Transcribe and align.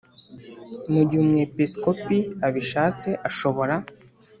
Mugihe 0.91 1.21
Umwepisikopi 1.23 2.17
abishatse 2.47 3.07
ashobora 3.29 3.75